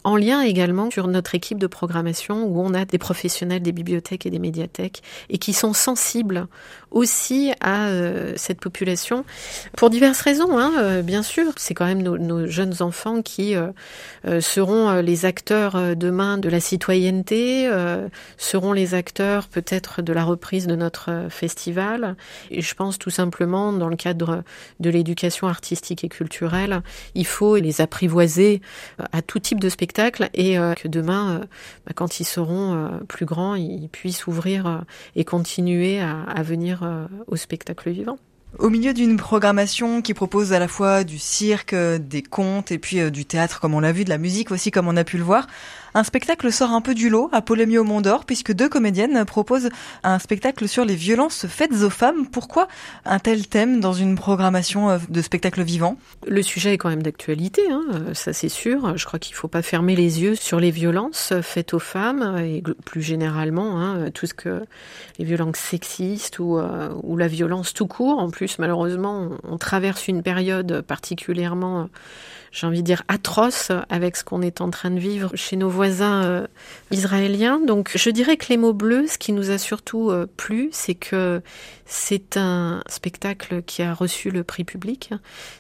en 0.04 0.18
lien 0.18 0.42
également 0.42 0.92
sur 0.92 1.08
notre 1.08 1.36
équipe 1.36 1.58
de 1.58 1.68
programmation 1.68 2.46
où 2.46 2.60
on 2.60 2.74
a 2.74 2.84
des 2.84 2.98
professionnels 2.98 3.62
des 3.62 3.72
bibliothèques 3.72 4.26
et 4.26 4.30
des 4.30 4.40
médiathèques 4.40 5.02
et 5.34 5.40
qui 5.40 5.52
sont 5.52 5.74
sensibles 5.74 6.48
aussi 6.94 7.52
à 7.60 7.88
euh, 7.88 8.34
cette 8.38 8.60
population 8.60 9.26
pour 9.76 9.90
diverses 9.90 10.22
raisons, 10.22 10.58
hein, 10.58 10.72
euh, 10.78 11.02
bien 11.02 11.24
sûr. 11.24 11.52
C'est 11.58 11.74
quand 11.74 11.86
même 11.86 12.02
nos, 12.02 12.48
jeunes 12.48 12.82
enfants 12.82 13.22
qui 13.22 13.56
euh, 13.56 14.42
seront 14.42 15.02
les 15.02 15.26
acteurs 15.26 15.96
demain 15.96 16.38
de 16.38 16.50
la 16.50 16.60
citoyenneté, 16.60 17.70
seront 18.38 18.74
les 18.74 18.94
acteurs 18.94 19.48
peut-être 19.48 20.02
de 20.04 20.14
la 20.14 20.24
reprise 20.24 20.68
de 20.68 20.76
notre 20.76 21.28
festival. 21.30 22.16
Et 22.52 22.62
je 22.62 22.76
pense 22.76 23.00
tout 23.00 23.10
simplement, 23.10 23.74
dans 23.74 23.90
le 23.90 23.96
cadre 23.96 24.44
de 24.80 24.90
l'éducation 24.90 25.48
artistique 25.48 26.04
et 26.04 26.10
culturelle, 26.10 26.82
il 27.16 27.26
faut 27.26 27.56
les 27.56 27.82
apprivoiser 27.82 28.62
à 29.12 29.24
tout 29.24 29.40
type 29.40 29.60
de 29.60 29.70
spectacle 29.70 30.30
et 30.36 30.56
que 30.56 30.88
demain, 30.88 31.42
bah, 31.88 31.94
quand 31.96 32.20
ils 32.20 32.26
seront 32.26 33.00
plus 33.08 33.26
grands, 33.26 33.56
ils 33.56 33.90
puissent 33.90 34.28
ouvrir 34.28 34.84
et 35.16 35.23
continuer 35.24 36.00
à 36.02 36.42
venir 36.44 36.84
euh, 36.84 37.06
au 37.28 37.36
spectacle 37.36 37.90
vivant. 37.92 38.18
Au 38.60 38.70
milieu 38.70 38.94
d'une 38.94 39.18
programmation 39.18 40.04
qui 40.04 40.14
propose 40.14 40.54
à 40.54 40.60
la 40.60 40.68
fois 40.68 41.04
du 41.04 41.18
cirque, 41.18 41.74
des 41.74 42.22
contes 42.22 42.72
et 42.72 42.78
puis 42.78 43.00
euh, 43.00 43.10
du 43.10 43.26
théâtre 43.26 43.60
comme 43.60 43.74
on 43.74 43.80
l'a 43.80 43.92
vu, 43.92 44.04
de 44.04 44.10
la 44.10 44.20
musique 44.20 44.52
aussi 44.52 44.70
comme 44.70 44.88
on 44.88 44.96
a 44.96 45.04
pu 45.04 45.18
le 45.18 45.24
voir, 45.24 45.48
un 45.96 46.04
spectacle 46.04 46.52
sort 46.52 46.72
un 46.72 46.82
peu 46.82 46.94
du 46.96 47.10
lot 47.10 47.30
à 47.32 47.42
Polémie 47.42 47.78
au 47.78 47.84
Mont 47.84 48.02
d'Or 48.02 48.26
puisque 48.26 48.52
deux 48.52 48.70
comédiennes 48.70 49.26
proposent 49.26 49.70
un 50.04 50.20
spectacle 50.20 50.68
sur 50.68 50.86
les 50.86 50.96
violences 50.96 51.46
faites 51.48 51.74
aux 51.84 51.90
femmes. 51.90 52.28
Pourquoi 52.28 52.68
un 53.06 53.20
tel 53.20 53.48
thème 53.48 53.80
dans 53.80 53.94
une 53.94 54.16
programmation 54.16 54.90
euh, 54.90 54.98
de 55.10 55.22
spectacle 55.22 55.62
vivant? 55.62 55.98
Le 56.28 56.42
sujet 56.42 56.74
est 56.74 56.78
quand 56.78 56.90
même 56.90 57.04
d'actualité, 57.04 57.62
hein, 57.70 57.84
ça 58.14 58.34
c'est 58.34 58.50
sûr. 58.50 58.98
Je 58.98 59.06
crois 59.06 59.20
qu'il 59.20 59.34
ne 59.34 59.38
faut 59.38 59.48
pas 59.48 59.62
fermer 59.62 59.96
les 59.96 60.22
yeux 60.22 60.36
sur 60.36 60.60
les 60.60 60.72
violences 60.72 61.34
faites 61.42 61.74
aux 61.74 61.80
femmes 61.80 62.38
et 62.40 62.64
plus 62.86 63.02
généralement 63.02 63.80
hein, 63.80 64.10
tout 64.12 64.26
ce 64.26 64.34
que 64.34 64.64
les 65.20 65.26
violences 65.26 65.58
sexistes 65.58 66.40
ou, 66.40 66.58
euh, 66.58 66.90
ou 67.04 67.18
la 67.18 67.28
violence 67.28 67.74
tout 67.74 67.88
court. 67.88 68.20
En 68.20 68.30
plus, 68.30 68.58
malheureusement, 68.60 69.30
on 69.44 69.58
traverse 69.58 70.08
une 70.08 70.24
période 70.24 70.82
particulièrement 70.82 71.90
j'ai 72.54 72.68
envie 72.68 72.82
de 72.82 72.86
dire, 72.86 73.02
atroce 73.08 73.72
avec 73.90 74.16
ce 74.16 74.24
qu'on 74.24 74.44
est 74.44 74.62
en 74.62 74.70
train 74.70 74.92
de 74.92 75.00
vivre 75.00 75.32
chez 75.34 75.56
nos 75.56 75.70
voisins 75.70 75.83
euh, 75.84 76.48
israéliens. 76.92 77.60
Donc 77.60 77.92
je 77.96 78.10
dirais 78.10 78.38
que 78.38 78.48
les 78.50 78.58
mots 78.58 78.74
bleus, 78.74 79.08
ce 79.08 79.18
qui 79.18 79.32
nous 79.32 79.52
a 79.52 79.58
surtout 79.58 80.10
euh, 80.10 80.26
plu, 80.38 80.70
c'est 80.72 80.96
que 80.96 81.42
c'est 81.86 82.38
un 82.38 82.84
spectacle 82.88 83.62
qui 83.64 83.82
a 83.82 83.94
reçu 83.94 84.32
le 84.32 84.44
prix 84.44 84.64
public. 84.64 85.12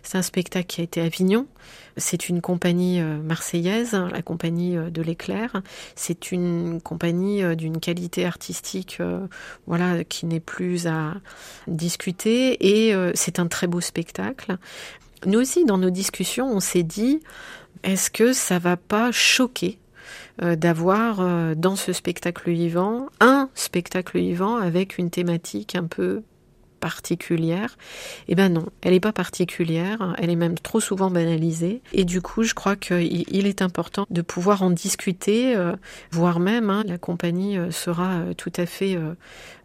C'est 0.01 0.17
un 0.17 0.21
spectacle 0.21 0.67
qui 0.67 0.81
a 0.81 0.83
été 0.83 1.01
à 1.01 1.05
Avignon. 1.05 1.47
C'est 1.97 2.29
une 2.29 2.41
compagnie 2.41 3.01
euh, 3.01 3.17
marseillaise, 3.21 3.93
la 3.93 4.21
compagnie 4.21 4.75
de 4.75 5.01
l'éclair. 5.01 5.61
C'est 5.95 6.31
une 6.31 6.81
compagnie 6.81 7.43
d'une 7.55 7.79
qualité 7.79 8.25
artistique, 8.25 8.99
voilà, 9.67 10.03
qui 10.03 10.25
n'est 10.25 10.39
plus 10.39 10.87
à 10.87 11.15
discuter. 11.67 12.87
Et 12.87 12.95
c'est 13.13 13.39
un 13.39 13.47
très 13.47 13.67
beau 13.67 13.81
spectacle. 13.81 14.57
Nous 15.25 15.39
aussi, 15.39 15.65
dans 15.65 15.77
nos 15.77 15.89
discussions, 15.89 16.51
on 16.51 16.59
s'est 16.59 16.83
dit, 16.83 17.21
est-ce 17.83 18.09
que 18.09 18.33
ça 18.33 18.59
va 18.59 18.77
pas 18.77 19.11
choquer 19.11 19.77
d'avoir 20.39 21.19
euh, 21.19 21.55
dans 21.55 21.75
ce 21.75 21.93
spectacle 21.93 22.51
vivant 22.51 23.07
un 23.19 23.49
spectacle 23.55 24.19
vivant 24.19 24.57
avec 24.57 24.97
une 24.97 25.09
thématique 25.09 25.75
un 25.75 25.85
peu 25.85 26.23
particulière. 26.83 27.77
Eh 28.27 28.35
ben 28.35 28.49
non, 28.51 28.65
elle 28.81 28.91
n'est 28.91 28.99
pas 28.99 29.13
particulière, 29.13 30.15
elle 30.17 30.29
est 30.29 30.35
même 30.35 30.59
trop 30.59 30.81
souvent 30.81 31.09
banalisée. 31.09 31.81
Et 31.93 32.03
du 32.03 32.21
coup, 32.21 32.43
je 32.43 32.53
crois 32.53 32.75
qu'il 32.75 33.47
est 33.47 33.61
important 33.61 34.05
de 34.09 34.21
pouvoir 34.21 34.63
en 34.63 34.69
discuter, 34.69 35.55
euh, 35.55 35.77
voire 36.11 36.41
même 36.41 36.69
hein, 36.69 36.83
la 36.85 36.97
compagnie 36.97 37.57
euh, 37.57 37.71
sera 37.71 38.15
euh, 38.15 38.33
tout 38.33 38.51
à 38.57 38.65
fait 38.65 38.97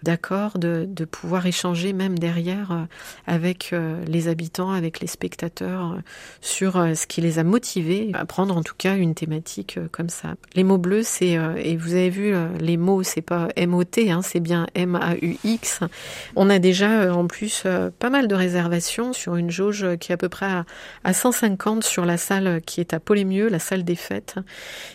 d'accord 0.03 0.59
de, 0.59 0.87
de, 0.89 1.05
pouvoir 1.05 1.47
échanger 1.47 1.93
même 1.93 2.19
derrière 2.19 2.87
avec 3.27 3.75
les 4.07 4.29
habitants, 4.29 4.71
avec 4.71 5.01
les 5.01 5.07
spectateurs 5.07 5.99
sur 6.41 6.75
ce 6.75 7.07
qui 7.07 7.21
les 7.21 7.39
a 7.39 7.45
motivés 7.45 8.11
à 8.15 8.25
prendre 8.25 8.57
en 8.57 8.63
tout 8.63 8.75
cas 8.77 8.97
une 8.97 9.15
thématique 9.15 9.79
comme 9.91 10.09
ça. 10.09 10.35
Les 10.55 10.65
mots 10.65 10.79
bleus, 10.79 11.03
c'est 11.03 11.39
et 11.57 11.77
vous 11.77 11.95
avez 11.95 12.11
vu 12.11 12.35
les 12.61 12.77
mots, 12.77 13.03
c'est 13.03 13.23
pas 13.23 13.49
M-O-T, 13.57 14.11
hein, 14.11 14.23
c'est 14.23 14.41
bien 14.41 14.67
M-A-U-X. 14.75 15.81
On 16.37 16.51
a 16.51 16.59
déjà 16.59 17.13
en 17.15 17.27
plus 17.27 17.63
euh, 17.67 17.91
pas 17.97 18.11
mal 18.11 18.29
de 18.29 18.35
réservations 18.35 19.13
sur 19.13 19.37
une 19.37 19.51
jauge 19.51 19.87
qui 19.99 20.13
est 20.13 20.15
à 20.15 20.17
peu 20.17 20.29
près 20.29 20.47
à, 21.05 21.13
150 21.13 21.85
sur 21.85 22.05
la 22.05 22.17
salle 22.17 22.61
qui 22.63 22.81
est 22.81 22.93
à 22.93 23.01
Polémieux, 23.01 23.49
la 23.49 23.59
salle 23.59 23.85
des 23.85 23.97
fêtes. 23.97 24.37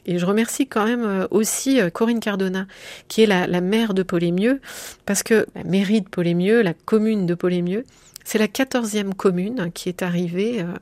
Et 0.05 0.17
je 0.17 0.25
remercie 0.25 0.67
quand 0.67 0.86
même 0.86 1.03
euh, 1.03 1.27
aussi 1.31 1.79
euh, 1.79 1.89
Corinne 1.89 2.19
Cardona, 2.19 2.65
qui 3.07 3.24
est 3.24 3.25
la, 3.25 3.48
la 3.48 3.62
maire 3.62 3.93
de 3.93 4.03
Polémieux, 4.03 4.62
parce 5.05 5.24
que 5.24 5.45
la 5.55 5.63
mairie 5.63 6.01
de 6.01 6.10
Polémieux, 6.10 6.62
la 6.62 6.74
commune 6.74 7.25
de 7.25 7.33
Polémieux, 7.33 7.86
c'est 8.24 8.38
la 8.38 8.48
quatorzième 8.48 9.13
commune 9.13 9.72
qui 9.74 9.89
est 9.89 10.01
arrivée 10.01 10.62
euh, 10.62 10.74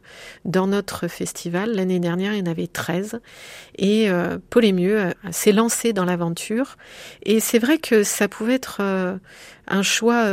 dans 0.45 0.67
notre 0.67 1.07
festival. 1.07 1.71
L'année 1.71 1.99
dernière, 1.99 2.33
il 2.33 2.39
y 2.39 2.41
en 2.41 2.51
avait 2.51 2.67
13. 2.67 3.19
Et 3.77 4.09
euh, 4.09 4.37
Polémieux 4.49 4.99
euh, 4.99 5.11
s'est 5.31 5.51
lancé 5.51 5.91
dans 5.91 6.05
l'aventure. 6.05 6.77
Et 7.23 7.39
c'est 7.39 7.59
vrai 7.59 7.79
que 7.79 8.03
ça 8.03 8.27
pouvait 8.27 8.55
être 8.55 8.81
un 9.67 9.83
choix 9.83 10.25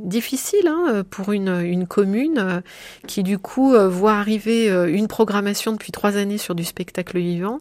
difficile 0.00 0.66
hein, 0.66 1.04
pour 1.10 1.32
une, 1.32 1.60
une 1.62 1.86
commune 1.86 2.62
qui, 3.06 3.22
du 3.22 3.38
coup, 3.38 3.74
voit 3.88 4.14
arriver 4.14 4.68
une 4.88 5.08
programmation 5.08 5.72
depuis 5.72 5.92
trois 5.92 6.16
années 6.16 6.38
sur 6.38 6.54
du 6.54 6.64
spectacle 6.64 7.18
vivant. 7.18 7.60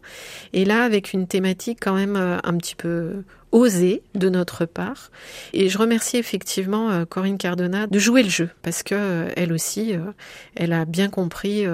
Et 0.53 0.65
là, 0.65 0.84
avec 0.84 1.13
une 1.13 1.27
thématique 1.27 1.79
quand 1.81 1.96
même 1.96 2.15
un 2.15 2.58
petit 2.58 2.75
peu 2.75 3.24
osé 3.51 4.01
de 4.15 4.29
notre 4.29 4.65
part. 4.65 5.12
Et 5.53 5.70
je 5.70 5.77
remercie 5.77 6.17
effectivement 6.17 6.89
euh, 6.89 7.05
Corinne 7.05 7.38
Cardona 7.38 7.88
de 7.88 8.00
jouer 8.00 8.24
le 8.24 8.29
jeu 8.29 8.50
parce 8.62 8.84
que 8.84 8.96
euh, 8.96 9.29
elle 9.36 9.51
aussi, 9.51 9.93
euh, 9.93 10.12
elle 10.55 10.74
a 10.74 10.86
bien 10.86 11.10
compris 11.10 11.65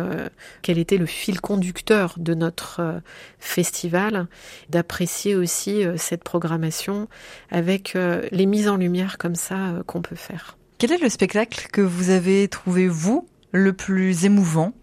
quel 0.62 0.78
était 0.78 0.98
le 0.98 1.06
fil 1.06 1.40
conducteur 1.40 2.16
de 2.18 2.34
notre 2.34 3.02
festival, 3.40 4.28
d'apprécier 4.70 5.36
aussi 5.36 5.84
cette 5.98 6.24
programmation 6.24 7.08
avec 7.52 7.98
les 8.32 8.46
mises 8.46 8.68
en 8.68 8.78
lumière 8.78 9.17
comme 9.18 9.36
ça 9.36 9.84
qu'on 9.86 10.02
peut 10.02 10.16
faire. 10.16 10.58
Quel 10.78 10.92
est 10.92 11.02
le 11.02 11.10
spectacle 11.10 11.68
que 11.72 11.82
vous 11.82 12.10
avez 12.10 12.48
trouvé 12.48 12.88
vous 12.88 13.28
le 13.52 13.74
plus 13.74 14.26
émouvant? 14.26 14.74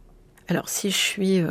Alors 0.49 0.69
si 0.69 0.91
je 0.91 0.97
suis 0.97 1.43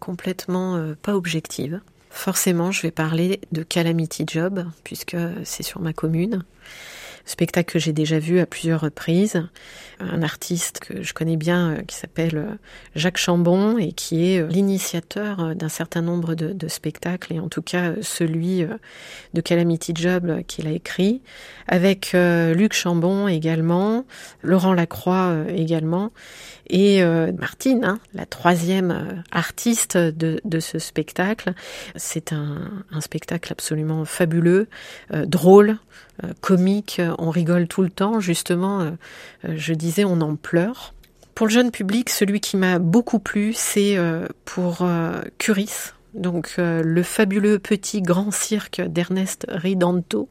complètement 0.00 0.94
pas 1.00 1.14
objective, 1.14 1.80
Forcément, 2.14 2.70
je 2.70 2.80
vais 2.80 2.92
parler 2.92 3.40
de 3.50 3.64
Calamity 3.64 4.24
Job, 4.26 4.64
puisque 4.84 5.16
c'est 5.42 5.64
sur 5.64 5.80
ma 5.80 5.92
commune. 5.92 6.44
Spectacle 7.26 7.72
que 7.72 7.78
j'ai 7.78 7.92
déjà 7.92 8.18
vu 8.18 8.38
à 8.38 8.46
plusieurs 8.46 8.82
reprises. 8.82 9.42
Un 9.98 10.22
artiste 10.22 10.80
que 10.80 11.02
je 11.02 11.14
connais 11.14 11.36
bien 11.36 11.70
euh, 11.70 11.82
qui 11.82 11.96
s'appelle 11.96 12.36
euh, 12.36 12.54
Jacques 12.96 13.16
Chambon 13.16 13.78
et 13.78 13.92
qui 13.92 14.32
est 14.32 14.40
euh, 14.40 14.46
l'initiateur 14.48 15.54
d'un 15.54 15.68
certain 15.68 16.02
nombre 16.02 16.34
de, 16.34 16.68
spectacles 16.68 17.34
et 17.34 17.40
en 17.40 17.48
tout 17.48 17.62
cas 17.62 17.92
celui 18.00 18.66
de 19.34 19.40
Calamity 19.40 19.92
Job 19.94 20.42
qu'il 20.46 20.66
a 20.66 20.70
écrit 20.70 21.20
avec 21.68 22.14
Luc 22.14 22.72
Chambon 22.72 23.28
également, 23.28 24.06
Laurent 24.42 24.72
Lacroix 24.72 25.36
également 25.48 26.10
et 26.70 27.04
Martine, 27.38 27.84
hein, 27.84 27.98
la 28.14 28.24
troisième 28.24 29.22
artiste 29.30 29.98
de, 29.98 30.40
ce 30.60 30.78
spectacle. 30.78 31.52
C'est 31.96 32.32
un, 32.32 32.82
spectacle 33.00 33.52
absolument 33.52 34.06
fabuleux, 34.06 34.68
drôle, 35.10 35.76
comique, 36.40 37.00
on 37.18 37.30
rigole 37.30 37.68
tout 37.68 37.82
le 37.82 37.90
temps. 37.90 38.20
Justement, 38.20 38.80
euh, 38.80 38.90
euh, 39.44 39.54
je 39.56 39.74
disais, 39.74 40.04
on 40.04 40.20
en 40.20 40.36
pleure. 40.36 40.94
Pour 41.34 41.46
le 41.46 41.52
jeune 41.52 41.70
public, 41.70 42.10
celui 42.10 42.40
qui 42.40 42.56
m'a 42.56 42.78
beaucoup 42.78 43.18
plu, 43.18 43.52
c'est 43.54 43.96
euh, 43.96 44.26
pour 44.44 44.86
Curis, 45.38 45.92
donc 46.14 46.54
le 46.58 47.02
fabuleux 47.02 47.58
petit 47.58 48.02
grand 48.02 48.30
cirque 48.30 48.80
d'Ernest 48.80 49.44
Ridanto, 49.48 50.28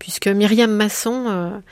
puisque 0.00 0.26
Myriam 0.26 0.72
Masson 0.72 1.62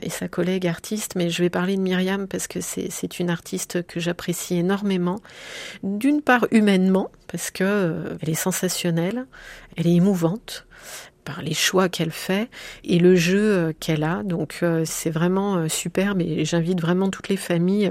et 0.00 0.08
sa 0.08 0.26
collègue 0.26 0.66
artiste, 0.66 1.16
mais 1.16 1.28
je 1.28 1.42
vais 1.42 1.50
parler 1.50 1.76
de 1.76 1.82
Myriam 1.82 2.26
parce 2.28 2.46
que 2.46 2.62
c'est 2.62 3.18
une 3.18 3.28
artiste 3.28 3.86
que 3.86 4.00
j'apprécie 4.00 4.56
énormément, 4.56 5.20
d'une 5.82 6.22
part 6.22 6.46
humainement, 6.50 7.10
parce 7.26 7.50
que 7.50 8.16
elle 8.22 8.30
est 8.30 8.34
sensationnelle, 8.34 9.26
elle 9.76 9.86
est 9.86 9.96
émouvante, 9.96 10.66
par 11.28 11.42
les 11.42 11.52
choix 11.52 11.90
qu'elle 11.90 12.10
fait 12.10 12.48
et 12.84 12.98
le 12.98 13.14
jeu 13.14 13.74
qu'elle 13.80 14.02
a. 14.02 14.22
Donc 14.22 14.64
c'est 14.86 15.10
vraiment 15.10 15.68
superbe 15.68 16.22
et 16.22 16.46
j'invite 16.46 16.80
vraiment 16.80 17.10
toutes 17.10 17.28
les 17.28 17.36
familles, 17.36 17.90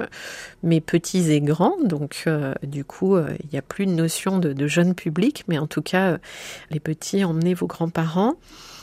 mes 0.64 0.82
petits 0.82 1.32
et 1.32 1.40
grands. 1.40 1.78
Donc 1.84 2.26
du 2.64 2.84
coup, 2.84 3.16
il 3.20 3.50
n'y 3.54 3.60
a 3.60 3.62
plus 3.62 3.86
de 3.86 3.92
notion 3.92 4.40
de 4.40 4.68
jeune 4.68 4.96
public, 4.96 5.44
mais 5.48 5.60
en 5.60 5.68
tout 5.68 5.84
cas, 5.84 6.18
les 6.72 6.80
petits, 6.80 7.24
emmenez 7.24 7.54
vos 7.54 7.68
grands-parents 7.68 8.38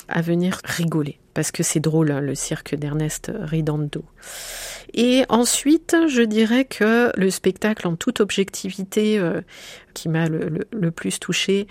à 0.09 0.23
venir 0.23 0.61
rigoler 0.65 1.19
parce 1.35 1.51
que 1.51 1.63
c'est 1.63 1.81
drôle 1.81 2.13
hein, 2.13 2.21
le 2.21 2.35
cirque 2.35 2.75
d'Ernest 2.77 3.31
Ridando. 3.35 4.05
Et 4.95 5.25
ensuite, 5.29 5.97
je 6.09 6.23
dirais 6.23 6.65
que 6.65 7.11
le 7.17 7.31
spectacle 7.31 7.89
en 7.89 7.97
toute 7.97 8.21
objectivité 8.21 9.19
euh, 9.19 9.41
qui 9.93 10.09
m'a 10.09 10.29
le, 10.29 10.91
plus 10.93 11.19
touché, 11.19 11.67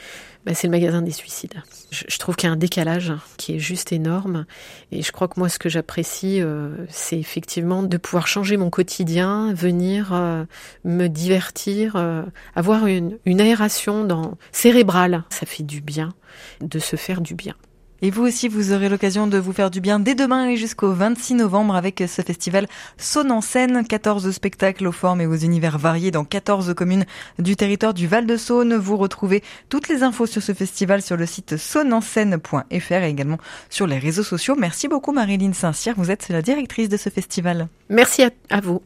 bah, 0.46 0.54
c'est 0.54 0.68
le 0.68 0.72
magasin 0.72 1.02
des 1.02 1.12
suicides. 1.12 1.54
Je, 1.92 2.18
trouve 2.18 2.36
qu'il 2.36 2.48
y 2.48 2.50
a 2.50 2.54
un 2.54 2.58
décalage 2.58 3.14
qui 3.38 3.56
est 3.56 3.60
juste 3.60 3.94
énorme. 3.94 4.46
Et 4.92 5.02
je 5.02 5.12
crois 5.14 5.30
que 5.30 5.40
moi, 5.40 5.48
ce 5.48 5.58
que 5.58 5.70
j'apprécie, 5.70 6.42
euh, 6.42 6.76
c'est 6.90 7.18
effectivement 7.18 7.82
de 7.82 7.96
pouvoir 7.96 8.28
changer 8.28 8.58
mon 8.58 8.70
quotidien, 8.70 9.54
venir 9.54 10.10
euh, 10.12 10.44
me 10.84 11.08
divertir, 11.08 11.96
avoir 12.56 12.88
une, 12.88 13.18
aération 13.26 14.38
cérébrale. 14.52 15.24
Ça 15.30 15.46
fait 15.46 15.64
du 15.64 15.80
bien 15.80 16.14
de 16.60 16.80
se 16.80 16.98
faire 16.98 17.22
du 17.22 17.36
bien. 17.36 17.56
Et 18.06 18.12
vous 18.12 18.24
aussi, 18.24 18.50
vous 18.50 18.74
aurez 18.74 18.90
l'occasion 18.90 19.28
de 19.28 19.38
vous 19.38 19.54
faire 19.54 19.72
du 19.72 19.80
bien 19.80 19.98
dès 19.98 20.14
demain 20.14 20.50
et 20.50 20.58
jusqu'au 20.58 20.92
26 20.92 21.36
novembre 21.36 21.74
avec 21.74 22.04
ce 22.06 22.22
festival 22.22 22.68
Saône 22.98 23.32
en 23.32 23.40
scène. 23.40 23.88
14 23.88 24.30
spectacles 24.32 24.88
aux 24.88 24.92
formes 24.92 25.22
et 25.22 25.26
aux 25.26 25.38
univers 25.38 25.78
variés 25.78 26.12
dans 26.12 26.26
14 26.26 26.74
communes 26.74 27.06
du 27.40 27.56
territoire 27.56 27.94
du 27.94 28.06
Val-de-Saône. 28.06 28.76
Vous 28.76 28.98
retrouvez 28.98 29.42
toutes 29.70 29.88
les 29.88 30.04
infos 30.04 30.26
sur 30.26 30.44
ce 30.44 30.54
festival 30.54 31.02
sur 31.02 31.16
le 31.16 31.26
site 31.26 31.56
sauneenscène.fr 31.56 32.92
et 32.92 33.10
également 33.10 33.38
sur 33.70 33.88
les 33.88 34.00
réseaux 34.00 34.24
sociaux. 34.24 34.58
Merci 34.60 34.90
beaucoup 34.90 35.14
Marilyn 35.14 35.54
Saint-Cyr. 35.54 35.94
Vous 35.96 36.12
êtes 36.12 36.28
la 36.28 36.42
directrice 36.42 36.90
de 36.90 36.98
ce 36.98 37.08
festival. 37.08 37.70
Merci 37.88 38.24
à 38.50 38.60
vous. 38.60 38.82